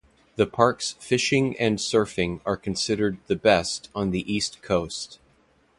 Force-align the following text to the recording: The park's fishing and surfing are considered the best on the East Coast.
The 0.35 0.47
park's 0.47 0.93
fishing 0.93 1.55
and 1.59 1.77
surfing 1.77 2.41
are 2.43 2.57
considered 2.57 3.19
the 3.27 3.35
best 3.35 3.89
on 3.93 4.09
the 4.09 4.21
East 4.33 4.63
Coast. 4.63 5.19